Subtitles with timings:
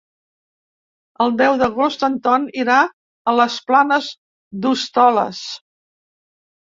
[1.25, 4.09] El deu d'agost en Ton irà a les Planes
[4.65, 5.47] d'Hostoles.